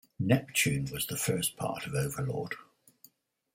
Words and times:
"Neptune" 0.17 0.85
was 0.91 1.05
the 1.05 1.15
first 1.15 1.57
part 1.57 1.85
of 1.85 1.93
"Overlord". 1.93 2.55